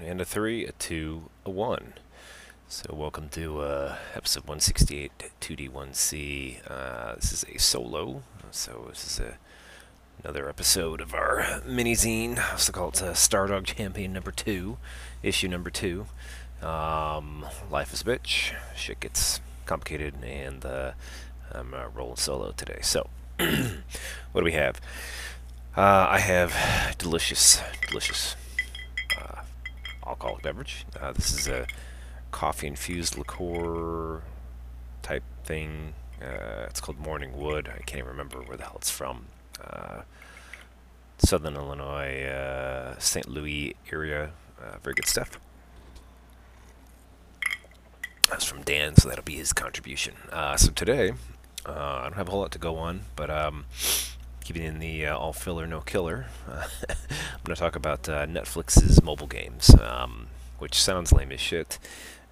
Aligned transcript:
and 0.00 0.20
a 0.20 0.24
3, 0.24 0.66
a 0.66 0.72
2, 0.72 1.22
a 1.44 1.50
1. 1.50 1.92
So 2.68 2.94
welcome 2.94 3.28
to 3.30 3.60
uh, 3.60 3.96
episode 4.14 4.42
168, 4.42 5.30
2D1C. 5.40 6.58
Uh, 6.70 7.14
this 7.14 7.32
is 7.32 7.44
a 7.54 7.58
solo, 7.58 8.22
so 8.50 8.86
this 8.88 9.06
is 9.06 9.20
a, 9.20 9.38
another 10.22 10.48
episode 10.48 11.00
of 11.00 11.14
our 11.14 11.60
mini-zine. 11.66 12.38
I 12.38 12.52
also 12.52 12.72
call 12.72 12.88
it 12.88 13.02
uh, 13.02 13.12
Stardog 13.12 13.64
Champion 13.64 14.12
number 14.12 14.32
2, 14.32 14.76
issue 15.22 15.48
number 15.48 15.70
2. 15.70 16.06
Um, 16.62 17.46
life 17.70 17.92
is 17.92 18.02
a 18.02 18.04
bitch, 18.04 18.54
shit 18.74 19.00
gets 19.00 19.40
complicated, 19.64 20.14
and 20.22 20.64
uh, 20.64 20.92
I'm 21.52 21.72
uh, 21.72 21.86
rolling 21.94 22.16
solo 22.16 22.52
today. 22.52 22.80
So, 22.82 23.08
what 23.36 24.40
do 24.40 24.44
we 24.44 24.52
have? 24.52 24.80
Uh, 25.76 26.06
I 26.10 26.18
have 26.18 26.96
delicious, 26.98 27.60
delicious 27.86 28.34
alcoholic 30.06 30.42
beverage. 30.42 30.86
Uh, 31.00 31.12
this 31.12 31.32
is 31.32 31.48
a 31.48 31.66
coffee 32.30 32.66
infused 32.66 33.16
liqueur 33.16 34.22
type 35.02 35.24
thing. 35.44 35.94
Uh, 36.20 36.66
it's 36.68 36.80
called 36.80 36.98
Morning 36.98 37.36
Wood. 37.36 37.68
I 37.68 37.78
can't 37.78 37.98
even 37.98 38.08
remember 38.10 38.38
where 38.38 38.56
the 38.56 38.64
hell 38.64 38.76
it's 38.76 38.90
from. 38.90 39.26
Uh, 39.62 40.02
Southern 41.18 41.56
Illinois, 41.56 42.24
uh, 42.24 42.98
St. 42.98 43.28
Louis 43.28 43.74
area. 43.92 44.30
Uh, 44.60 44.76
very 44.82 44.94
good 44.94 45.06
stuff. 45.06 45.38
That's 48.28 48.44
from 48.44 48.62
Dan, 48.62 48.96
so 48.96 49.08
that'll 49.08 49.24
be 49.24 49.36
his 49.36 49.52
contribution. 49.52 50.14
Uh, 50.32 50.56
so 50.56 50.72
today, 50.72 51.12
I 51.64 52.02
don't 52.02 52.14
have 52.14 52.28
a 52.28 52.30
whole 52.30 52.40
lot 52.40 52.50
to 52.52 52.58
go 52.58 52.76
on, 52.76 53.02
but 53.14 53.30
um, 53.30 53.66
keeping 54.46 54.62
in 54.62 54.78
the 54.78 55.06
all 55.06 55.32
filler, 55.32 55.66
no 55.66 55.80
killer, 55.80 56.26
I'm 56.48 57.42
going 57.42 57.54
to 57.54 57.56
talk 57.56 57.74
about 57.74 58.04
Netflix's 58.04 59.02
mobile 59.02 59.26
games, 59.26 59.74
um, 59.80 60.28
which 60.60 60.80
sounds 60.80 61.10
lame 61.10 61.32
as 61.32 61.40
shit 61.40 61.80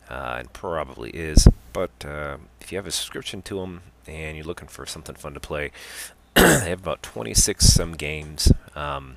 uh, 0.09 0.37
and 0.39 0.53
probably 0.53 1.11
is. 1.11 1.49
But 1.73 2.05
uh, 2.05 2.37
if 2.61 2.71
you 2.71 2.79
have 2.79 2.87
a 2.87 2.93
subscription 2.93 3.43
to 3.43 3.61
them 3.61 3.83
and 4.07 4.37
you're 4.37 4.47
looking 4.47 4.69
for 4.69 4.87
something 4.87 5.17
fun 5.17 5.35
to 5.35 5.41
play, 5.41 5.73
they 6.35 6.71
have 6.71 6.81
about 6.81 7.03
26 7.03 7.67
some 7.67 7.93
games. 7.95 8.53
Um, 8.77 9.17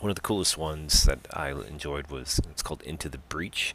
one 0.00 0.10
of 0.10 0.16
the 0.16 0.22
coolest 0.22 0.58
ones 0.58 1.04
that 1.04 1.20
I 1.32 1.50
enjoyed 1.50 2.08
was 2.08 2.40
it's 2.50 2.62
called 2.62 2.82
Into 2.82 3.08
the 3.08 3.18
Breach 3.18 3.72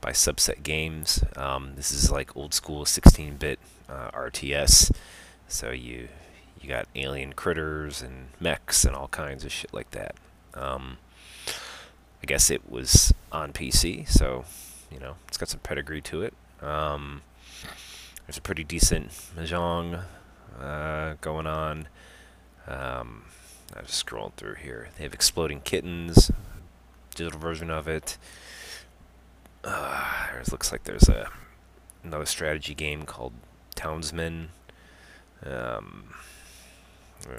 by 0.00 0.12
Subset 0.12 0.62
Games. 0.62 1.24
Um, 1.36 1.72
this 1.74 1.90
is 1.90 2.10
like 2.10 2.36
old 2.36 2.52
school 2.52 2.84
16-bit 2.84 3.58
uh, 3.88 4.10
RTS. 4.10 4.92
So 5.48 5.70
you 5.70 6.08
you 6.60 6.68
got 6.68 6.86
alien 6.94 7.32
critters 7.32 8.02
and 8.02 8.28
mechs 8.40 8.84
and 8.84 8.94
all 8.94 9.08
kinds 9.08 9.44
of 9.44 9.52
shit 9.52 9.72
like 9.72 9.90
that. 9.92 10.14
Um, 10.54 10.98
I 12.22 12.26
guess 12.26 12.50
it 12.50 12.70
was 12.70 13.12
on 13.30 13.52
PC, 13.52 14.08
so 14.08 14.44
you 14.90 14.98
know, 14.98 15.16
it's 15.28 15.36
got 15.36 15.48
some 15.48 15.60
pedigree 15.60 16.00
to 16.02 16.22
it. 16.22 16.34
Um, 16.62 17.22
there's 18.26 18.38
a 18.38 18.42
pretty 18.42 18.64
decent 18.64 19.10
mahjong 19.36 20.02
uh, 20.60 21.14
going 21.20 21.46
on. 21.46 21.88
Um, 22.66 23.24
I 23.74 23.80
was 23.82 23.90
scrolling 23.90 24.32
through 24.34 24.54
here. 24.54 24.88
They 24.96 25.04
have 25.04 25.14
Exploding 25.14 25.60
Kittens, 25.60 26.30
digital 27.14 27.38
version 27.38 27.70
of 27.70 27.86
it. 27.88 28.18
Uh, 29.62 30.26
it 30.40 30.50
looks 30.50 30.72
like 30.72 30.84
there's 30.84 31.08
a 31.08 31.28
another 32.02 32.26
strategy 32.26 32.74
game 32.74 33.02
called 33.02 33.32
Townsmen. 33.74 34.50
Um, 35.44 36.14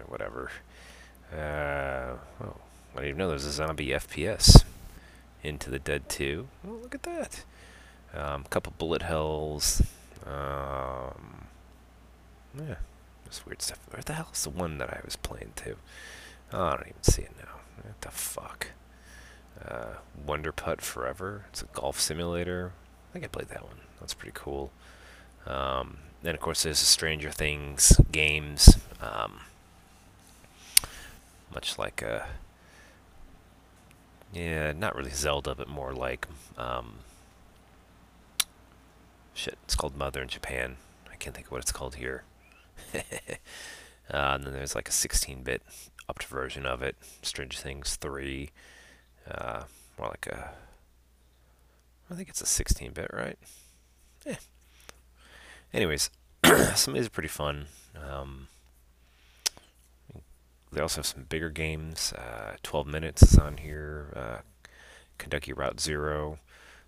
whatever. 0.07 0.51
Uh, 1.31 2.15
oh, 2.43 2.55
I 2.93 3.01
didn't 3.01 3.09
even 3.09 3.17
know 3.17 3.27
there 3.27 3.33
was 3.33 3.45
a 3.45 3.51
zombie 3.51 3.87
FPS. 3.87 4.63
Into 5.43 5.69
the 5.69 5.79
Dead 5.79 6.09
2. 6.09 6.47
Oh, 6.67 6.71
look 6.81 6.95
at 6.95 7.03
that. 7.03 7.43
A 8.13 8.33
um, 8.33 8.45
couple 8.49 8.73
bullet 8.77 9.03
hells. 9.03 9.81
Um, 10.25 11.47
yeah, 12.57 12.75
just 13.25 13.45
weird 13.45 13.61
stuff. 13.61 13.79
Where 13.91 14.01
the 14.01 14.13
hell's 14.13 14.43
the 14.43 14.49
one 14.49 14.77
that 14.79 14.89
I 14.89 14.99
was 15.05 15.15
playing 15.15 15.53
to? 15.57 15.75
Oh, 16.51 16.63
I 16.65 16.71
don't 16.71 16.87
even 16.87 17.03
see 17.03 17.21
it 17.21 17.31
now. 17.37 17.59
What 17.83 18.01
the 18.01 18.09
fuck? 18.09 18.67
Uh, 19.63 19.95
Wonder 20.25 20.51
Putt 20.51 20.81
Forever. 20.81 21.45
It's 21.49 21.61
a 21.61 21.65
golf 21.65 21.99
simulator. 21.99 22.71
I 23.09 23.13
think 23.13 23.25
I 23.25 23.27
played 23.27 23.49
that 23.49 23.63
one. 23.63 23.77
That's 23.99 24.13
pretty 24.13 24.33
cool. 24.35 24.71
Um, 25.45 25.97
then, 26.23 26.35
of 26.35 26.41
course, 26.41 26.63
there's 26.63 26.79
the 26.79 26.85
Stranger 26.85 27.31
Things 27.31 27.99
games. 28.11 28.77
Um, 29.01 29.41
much 31.53 31.77
like 31.77 32.01
a 32.01 32.27
yeah, 34.33 34.73
not 34.73 34.95
really 34.95 35.11
Zelda, 35.11 35.55
but 35.55 35.67
more 35.67 35.93
like 35.93 36.27
um, 36.57 36.99
shit. 39.33 39.57
It's 39.63 39.75
called 39.75 39.95
Mother 39.95 40.21
in 40.21 40.27
Japan. 40.27 40.77
I 41.11 41.15
can't 41.15 41.35
think 41.35 41.47
of 41.47 41.51
what 41.51 41.61
it's 41.61 41.71
called 41.71 41.95
here. 41.95 42.23
uh, 42.93 42.99
and 44.09 44.43
then 44.43 44.53
there's 44.53 44.75
like 44.75 44.89
a 44.89 44.91
16-bit 44.91 45.61
upped 46.09 46.25
version 46.25 46.65
of 46.65 46.81
it, 46.81 46.95
Stranger 47.21 47.57
Things 47.57 47.95
3. 47.95 48.49
Uh, 49.29 49.63
more 49.97 50.09
like 50.09 50.27
a, 50.27 50.51
I 52.09 52.15
think 52.15 52.29
it's 52.29 52.41
a 52.41 52.45
16-bit, 52.45 53.09
right? 53.13 53.37
Yeah. 54.25 54.35
Anyways, 55.73 56.09
some 56.75 56.93
of 56.93 56.99
these 56.99 57.07
are 57.07 57.11
pretty 57.11 57.29
fun. 57.29 57.67
Um, 57.95 58.47
they 60.77 60.83
also 60.83 60.97
have 60.97 61.07
some 61.07 61.23
bigger 61.23 61.49
games. 61.49 62.13
Uh, 62.13 62.55
12 62.61 62.85
Minutes 62.85 63.23
is 63.23 63.39
on 63.39 63.57
here. 63.57 64.13
Uh, 64.15 64.37
Kentucky 65.17 65.51
Route 65.51 65.79
Zero. 65.79 66.37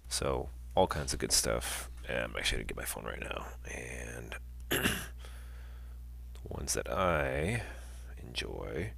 So 0.07 0.50
all 0.75 0.85
kinds 0.85 1.11
of 1.11 1.17
good 1.17 1.31
stuff. 1.31 1.89
I'm 2.07 2.35
actually 2.38 2.57
going 2.57 2.67
to 2.67 2.73
get 2.75 2.78
my 2.78 2.85
phone 2.85 3.05
right 3.05 3.19
now. 3.19 3.47
And 3.73 4.35
the 4.69 4.91
ones 6.47 6.75
that 6.75 6.88
I 6.88 7.63
enjoy. 8.23 8.91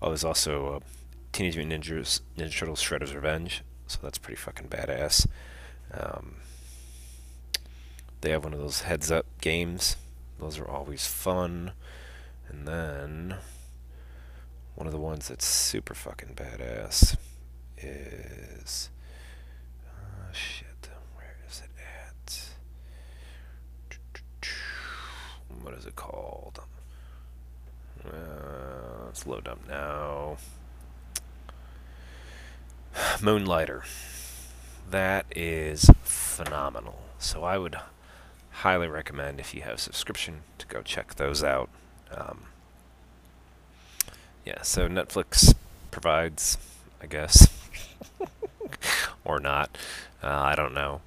Oh, 0.00 0.08
there's 0.08 0.24
also 0.24 0.76
uh, 0.76 0.80
Teenage 1.32 1.58
Mutant 1.58 1.84
Ninjas, 1.84 2.22
Ninja 2.38 2.56
Turtles 2.58 2.82
Shredder's 2.82 3.14
Revenge. 3.14 3.62
So 3.88 3.98
that's 4.02 4.16
pretty 4.16 4.40
fucking 4.40 4.68
badass. 4.68 5.26
Um, 5.92 6.36
they 8.22 8.30
have 8.30 8.44
one 8.44 8.54
of 8.54 8.60
those 8.60 8.82
heads 8.82 9.10
up 9.10 9.26
games. 9.42 9.96
Those 10.38 10.58
are 10.58 10.66
always 10.66 11.06
fun. 11.06 11.72
And 12.48 12.66
then 12.66 13.36
one 14.80 14.86
of 14.86 14.94
the 14.94 14.98
ones 14.98 15.28
that's 15.28 15.44
super 15.44 15.92
fucking 15.92 16.34
badass 16.34 17.14
is. 17.76 18.88
Uh, 19.86 20.32
shit. 20.32 20.88
Where 21.14 21.36
is 21.46 21.60
it 21.62 21.70
at? 22.24 22.48
What 25.62 25.74
is 25.74 25.84
it 25.84 25.96
called? 25.96 26.60
Uh, 28.02 29.04
let's 29.04 29.26
load 29.26 29.46
up 29.46 29.58
now. 29.68 30.38
Moonlighter. 33.20 33.84
That 34.90 35.26
is 35.36 35.90
phenomenal. 36.04 37.02
So 37.18 37.44
I 37.44 37.58
would 37.58 37.76
highly 38.50 38.88
recommend 38.88 39.40
if 39.40 39.52
you 39.54 39.60
have 39.60 39.78
subscription 39.78 40.40
to 40.56 40.66
go 40.66 40.80
check 40.80 41.16
those 41.16 41.44
out. 41.44 41.68
Um, 42.10 42.44
yeah, 44.50 44.62
so 44.62 44.88
Netflix 44.88 45.54
provides, 45.92 46.58
I 47.00 47.06
guess, 47.06 47.46
or 49.24 49.38
not. 49.38 49.78
Uh, 50.22 50.26
I 50.26 50.56
don't 50.56 50.74
know. 50.74 51.02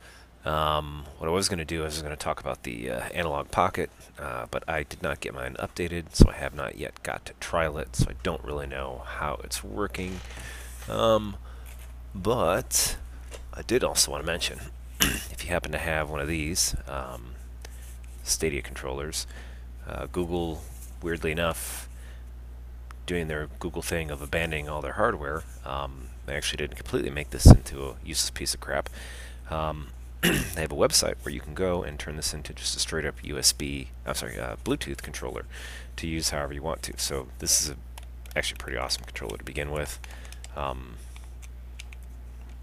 Um, 0.45 1.03
what 1.17 1.27
I 1.27 1.31
was 1.31 1.49
going 1.49 1.59
to 1.59 1.65
do, 1.65 1.83
is 1.83 1.95
I 1.95 1.97
was 1.97 2.01
going 2.03 2.15
to 2.15 2.23
talk 2.23 2.39
about 2.39 2.63
the 2.63 2.89
uh, 2.89 2.99
Analog 3.09 3.51
Pocket, 3.51 3.89
uh, 4.17 4.45
but 4.49 4.63
I 4.67 4.83
did 4.83 5.03
not 5.03 5.19
get 5.19 5.33
mine 5.33 5.57
updated, 5.59 6.15
so 6.15 6.29
I 6.29 6.35
have 6.35 6.55
not 6.55 6.77
yet 6.77 7.03
got 7.03 7.25
to 7.25 7.33
trial 7.41 7.77
it, 7.77 7.97
so 7.97 8.07
I 8.09 8.13
don't 8.23 8.43
really 8.45 8.67
know 8.67 9.03
how 9.05 9.41
it's 9.43 9.61
working. 9.61 10.21
Um, 10.87 11.35
but 12.15 12.95
I 13.53 13.61
did 13.61 13.83
also 13.83 14.11
want 14.11 14.23
to 14.23 14.25
mention, 14.27 14.59
if 15.01 15.43
you 15.43 15.49
happen 15.49 15.73
to 15.73 15.77
have 15.77 16.09
one 16.09 16.21
of 16.21 16.29
these 16.29 16.77
um, 16.87 17.35
Stadia 18.23 18.61
controllers, 18.61 19.27
uh, 19.85 20.05
Google, 20.13 20.61
weirdly 21.01 21.33
enough, 21.33 21.89
doing 23.05 23.27
their 23.27 23.47
Google 23.59 23.81
thing 23.81 24.11
of 24.11 24.21
abandoning 24.21 24.69
all 24.69 24.81
their 24.81 24.93
hardware. 24.93 25.43
Um, 25.65 26.09
they 26.25 26.35
actually 26.35 26.57
didn't 26.57 26.77
completely 26.77 27.09
make 27.09 27.31
this 27.31 27.45
into 27.45 27.83
a 27.83 27.95
useless 28.03 28.29
piece 28.29 28.53
of 28.53 28.59
crap. 28.59 28.89
Um, 29.49 29.87
they 30.21 30.61
have 30.61 30.71
a 30.71 30.75
website 30.75 31.15
where 31.23 31.33
you 31.33 31.41
can 31.41 31.53
go 31.53 31.83
and 31.83 31.99
turn 31.99 32.15
this 32.15 32.33
into 32.33 32.53
just 32.53 32.75
a 32.75 32.79
straight 32.79 33.05
up 33.05 33.21
USB, 33.21 33.87
I'm 34.05 34.15
sorry, 34.15 34.39
uh, 34.39 34.55
Bluetooth 34.63 35.01
controller 35.01 35.45
to 35.97 36.07
use 36.07 36.29
however 36.29 36.53
you 36.53 36.63
want 36.63 36.81
to. 36.83 36.93
So 36.97 37.27
this 37.39 37.61
is 37.61 37.69
a, 37.71 37.75
actually 38.35 38.57
pretty 38.57 38.77
awesome 38.77 39.03
controller 39.03 39.37
to 39.37 39.43
begin 39.43 39.69
with. 39.71 39.99
Um, 40.55 40.95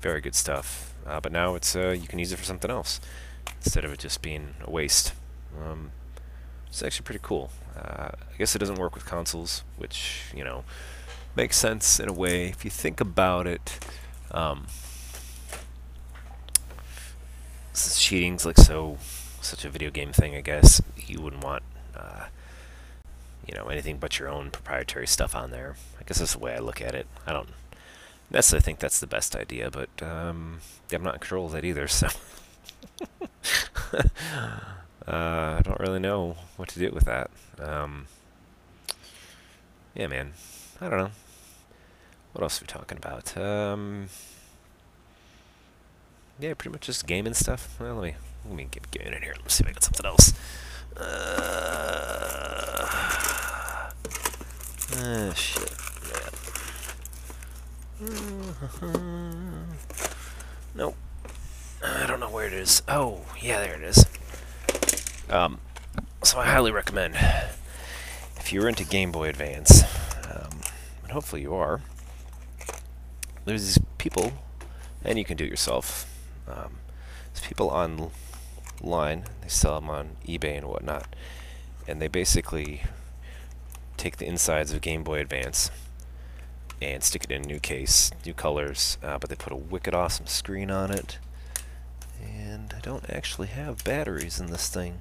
very 0.01 0.21
good 0.21 0.35
stuff. 0.35 0.95
Uh, 1.07 1.21
but 1.21 1.33
now 1.33 1.55
it's 1.55 1.75
uh, 1.77 1.91
you 1.91 2.07
can 2.07 2.19
use 2.19 2.33
it 2.33 2.39
for 2.39 2.45
something 2.45 2.71
else 2.71 3.01
instead 3.63 3.85
of 3.85 3.93
it 3.93 3.99
just 3.99 4.23
being 4.23 4.55
a 4.63 4.71
waste. 4.71 5.13
Um, 5.63 5.93
it's 6.69 6.83
actually 6.83 7.05
pretty 7.05 7.21
cool. 7.23 7.51
Uh, 7.77 8.11
I 8.13 8.37
guess 8.39 8.55
it 8.55 8.59
doesn't 8.59 8.79
work 8.79 8.95
with 8.95 9.07
consoles, 9.07 9.63
which, 9.77 10.25
you 10.35 10.45
know, 10.45 10.65
makes 11.37 11.57
sense 11.57 12.01
in 12.01 12.09
a 12.09 12.13
way. 12.13 12.49
If 12.49 12.65
you 12.65 12.71
think 12.71 13.01
about 13.01 13.47
it, 13.47 13.79
um, 14.31 14.67
cheating's 18.11 18.45
like 18.45 18.57
so 18.57 18.99
such 19.41 19.65
a 19.65 19.71
video 19.71 19.91
game 19.91 20.13
thing, 20.13 20.35
I 20.35 20.41
guess 20.41 20.83
you 20.97 21.21
wouldn't 21.21 21.45
want 21.45 21.63
uh, 21.97 22.27
you 23.47 23.55
know 23.55 23.67
anything 23.69 23.99
but 23.99 24.19
your 24.19 24.29
own 24.29 24.51
proprietary 24.51 25.07
stuff 25.07 25.35
on 25.35 25.51
there. 25.51 25.77
I 25.99 26.05
guess 26.05 26.19
that's 26.19 26.33
the 26.35 26.39
way 26.39 26.55
I 26.55 26.59
look 26.59 26.81
at 26.81 26.95
it. 26.95 27.07
I 27.27 27.33
don't 27.33 27.51
necessarily 28.31 28.63
think 28.63 28.81
that's 28.81 29.01
the 29.01 29.07
best 29.07 29.37
idea, 29.37 29.71
but 29.71 29.89
um, 30.03 30.61
I'm 30.93 31.03
not 31.03 31.15
in 31.15 31.21
control 31.21 31.47
of 31.47 31.53
that 31.53 31.65
either, 31.65 31.89
so 31.89 32.09
uh, 35.07 35.57
I 35.59 35.61
don't 35.63 35.81
really 35.81 35.99
know 35.99 36.37
what 36.57 36.69
to 36.71 36.79
do 36.79 36.91
with 36.93 37.05
that. 37.05 37.31
Um, 37.59 38.07
yeah, 39.95 40.07
man. 40.07 40.33
I 40.81 40.89
don't 40.89 40.99
know. 40.99 41.11
What 42.33 42.43
else 42.43 42.61
are 42.61 42.65
we 42.65 42.69
talking 42.69 42.97
about? 42.97 43.37
Um, 43.37 44.09
yeah, 46.39 46.55
pretty 46.55 46.71
much 46.71 46.83
just 46.83 47.07
gaming 47.07 47.35
stuff. 47.35 47.77
Well, 47.81 47.97
let 47.97 48.05
me 48.05 48.15
let 48.47 48.55
me 48.55 48.69
get, 48.71 48.91
get 48.91 49.03
in 49.03 49.23
here. 49.23 49.35
Let's 49.43 49.55
see 49.55 49.65
if 49.65 49.71
I 49.71 49.73
got 49.73 49.83
something 49.83 50.07
else. 50.07 50.33
Uh, 50.97 51.01
uh 54.97 55.35
shit. 55.35 55.75
Yeah. 56.09 56.31
nope. 60.75 60.97
I 61.85 62.07
don't 62.07 62.21
know 62.21 62.31
where 62.31 62.47
it 62.47 62.53
is. 62.53 62.83
Oh, 62.89 63.23
yeah, 63.41 63.61
there 63.61 63.75
it 63.75 63.83
is. 63.83 64.07
Um, 65.31 65.61
so 66.25 66.41
I 66.41 66.47
highly 66.47 66.73
recommend 66.73 67.15
if 68.37 68.53
you're 68.53 68.69
into 68.69 68.85
Game 68.85 69.13
Boy 69.13 69.29
Advance, 69.29 69.85
um, 70.29 70.61
and 71.05 71.13
hopefully 71.13 71.43
you 71.43 71.55
are, 71.55 71.81
there's 73.45 73.63
these 73.65 73.87
people, 73.99 74.33
and 75.05 75.21
you 75.21 75.25
can 75.25 75.37
do 75.37 75.45
it 75.45 75.51
yourself. 75.51 76.13
Um, 76.49 76.79
there's 77.33 77.47
people 77.47 77.69
online, 77.69 79.25
they 79.43 79.49
sell 79.49 79.81
them 79.81 79.89
on 79.89 80.17
eBay 80.27 80.59
and 80.59 80.67
whatnot, 80.67 81.15
and 81.87 82.03
they 82.03 82.09
basically 82.09 82.83
take 83.97 84.17
the 84.17 84.27
insides 84.27 84.73
of 84.73 84.81
Game 84.81 85.05
Boy 85.05 85.21
Advance 85.21 85.71
and 86.83 87.05
stick 87.05 87.23
it 87.23 87.31
in 87.31 87.45
a 87.45 87.47
new 87.47 87.61
case, 87.61 88.11
new 88.27 88.35
colors, 88.35 88.99
uh, 89.01 89.17
but 89.19 89.31
they 89.31 89.37
put 89.37 89.53
a 89.53 89.57
wicked 89.57 89.95
awesome 89.95 90.27
screen 90.27 90.73
on 90.73 90.91
it. 90.91 91.19
And 92.21 92.75
I 92.77 92.81
don't 92.81 93.09
actually 93.09 93.49
have 93.49 93.85
batteries 93.85 94.41
in 94.41 94.47
this 94.47 94.69
thing. 94.69 94.99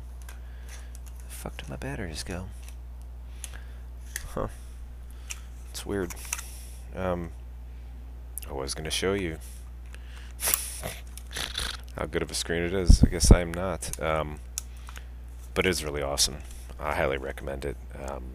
Fuck 1.40 1.56
did 1.56 1.70
my 1.70 1.78
batteries 1.78 2.24
go? 2.24 2.48
Huh. 4.34 4.50
It's 5.70 5.86
weird. 5.86 6.14
Um, 6.94 7.30
I 8.50 8.52
was 8.52 8.74
going 8.74 8.84
to 8.84 8.92
show 8.92 9.14
you 9.14 9.38
how 11.98 12.08
good 12.08 12.24
of 12.24 12.30
a 12.30 12.34
screen 12.34 12.64
it 12.64 12.74
is. 12.74 13.02
I 13.06 13.08
guess 13.08 13.32
I'm 13.32 13.54
not. 13.54 13.98
Um, 14.02 14.42
but 15.54 15.66
it 15.66 15.70
is 15.70 15.82
really 15.82 16.02
awesome. 16.02 16.40
I 16.78 16.94
highly 16.94 17.18
recommend 17.18 17.64
it. 17.64 17.78
Um, 18.06 18.26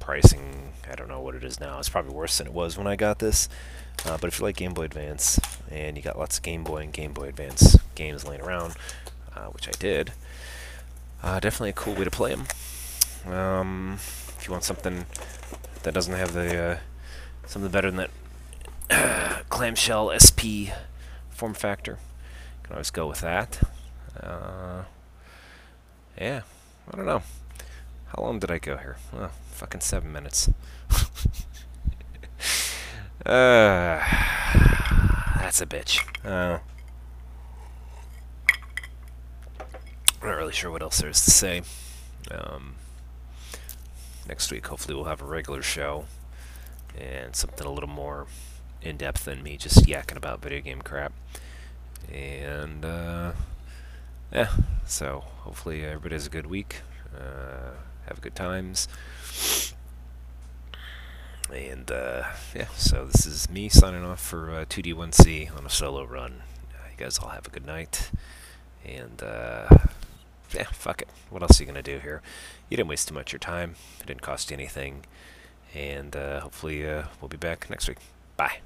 pricing, 0.00 0.72
I 0.90 0.94
don't 0.94 1.08
know 1.08 1.20
what 1.20 1.34
it 1.34 1.44
is 1.44 1.60
now. 1.60 1.78
It's 1.78 1.90
probably 1.90 2.14
worse 2.14 2.38
than 2.38 2.46
it 2.46 2.54
was 2.54 2.78
when 2.78 2.86
I 2.86 2.96
got 2.96 3.18
this. 3.18 3.50
Uh, 4.06 4.16
but 4.18 4.28
if 4.28 4.38
you 4.38 4.46
like 4.46 4.56
Game 4.56 4.72
Boy 4.72 4.84
Advance 4.84 5.38
and 5.70 5.98
you 5.98 6.02
got 6.02 6.18
lots 6.18 6.38
of 6.38 6.42
Game 6.42 6.64
Boy 6.64 6.78
and 6.78 6.94
Game 6.94 7.12
Boy 7.12 7.28
Advance 7.28 7.76
games 7.94 8.26
laying 8.26 8.40
around, 8.40 8.74
uh, 9.36 9.48
which 9.48 9.68
I 9.68 9.72
did, 9.72 10.12
uh, 11.22 11.40
definitely 11.40 11.70
a 11.70 11.74
cool 11.74 11.94
way 11.94 12.04
to 12.04 12.10
play 12.10 12.34
them. 12.34 12.46
Um, 13.32 13.94
if 14.38 14.46
you 14.46 14.52
want 14.52 14.64
something 14.64 15.06
that 15.82 15.94
doesn't 15.94 16.14
have 16.14 16.32
the 16.32 16.58
uh, 16.58 16.78
something 17.46 17.70
better 17.70 17.90
than 17.90 18.08
that 18.88 19.44
clamshell 19.48 20.12
SP 20.16 20.72
form 21.30 21.54
factor, 21.54 21.92
you 21.92 22.62
can 22.64 22.72
always 22.74 22.90
go 22.90 23.06
with 23.06 23.20
that. 23.20 23.60
Uh, 24.18 24.84
yeah, 26.20 26.42
I 26.92 26.96
don't 26.96 27.06
know. 27.06 27.22
How 28.06 28.22
long 28.22 28.38
did 28.38 28.50
I 28.50 28.58
go 28.58 28.76
here? 28.76 28.96
Well, 29.12 29.30
fucking 29.52 29.82
seven 29.82 30.12
minutes. 30.12 30.48
uh, 33.26 34.00
that's 35.38 35.60
a 35.60 35.66
bitch. 35.66 36.00
Uh, 36.24 36.58
I'm 40.20 40.28
not 40.28 40.36
really 40.36 40.52
sure 40.52 40.70
what 40.70 40.82
else 40.82 41.00
there 41.00 41.10
is 41.10 41.24
to 41.24 41.30
say. 41.30 41.62
Um, 42.30 42.74
next 44.28 44.50
week, 44.50 44.66
hopefully, 44.66 44.94
we'll 44.94 45.04
have 45.04 45.22
a 45.22 45.26
regular 45.26 45.62
show 45.62 46.06
and 46.98 47.36
something 47.36 47.66
a 47.66 47.70
little 47.70 47.88
more 47.88 48.26
in 48.82 48.96
depth 48.96 49.24
than 49.24 49.42
me 49.42 49.56
just 49.56 49.84
yakking 49.86 50.16
about 50.16 50.42
video 50.42 50.60
game 50.60 50.82
crap. 50.82 51.12
And 52.12 52.84
uh, 52.84 53.32
yeah, 54.32 54.50
so 54.86 55.24
hopefully 55.38 55.84
everybody 55.84 56.14
has 56.14 56.26
a 56.26 56.30
good 56.30 56.46
week. 56.46 56.82
Uh, 57.16 57.74
have 58.06 58.20
good 58.20 58.34
times. 58.34 58.88
And 61.52 61.90
uh, 61.90 62.24
yeah, 62.54 62.68
so 62.76 63.06
this 63.06 63.24
is 63.24 63.48
me 63.48 63.68
signing 63.68 64.04
off 64.04 64.20
for 64.20 64.50
uh, 64.50 64.64
2D1C 64.64 65.56
on 65.56 65.64
a 65.64 65.70
solo 65.70 66.04
run. 66.04 66.42
Uh, 66.72 66.88
you 66.90 66.96
guys 67.04 67.18
all 67.18 67.28
have 67.28 67.46
a 67.46 67.50
good 67.50 67.66
night. 67.66 68.10
And 68.84 69.22
yeah, 70.54 70.64
fuck 70.72 71.02
it. 71.02 71.08
What 71.30 71.42
else 71.42 71.60
are 71.60 71.62
you 71.62 71.70
going 71.70 71.82
to 71.82 71.92
do 71.92 71.98
here? 71.98 72.22
You 72.68 72.76
didn't 72.76 72.88
waste 72.88 73.08
too 73.08 73.14
much 73.14 73.30
of 73.30 73.32
your 73.34 73.40
time. 73.40 73.74
It 74.00 74.06
didn't 74.06 74.22
cost 74.22 74.50
you 74.50 74.56
anything. 74.56 75.04
And 75.74 76.16
uh, 76.16 76.40
hopefully 76.40 76.88
uh, 76.88 77.04
we'll 77.20 77.28
be 77.28 77.36
back 77.36 77.68
next 77.68 77.88
week. 77.88 77.98
Bye. 78.36 78.60